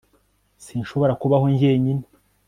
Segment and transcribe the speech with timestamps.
[0.65, 2.03] Sinshobora kubaho njyenyine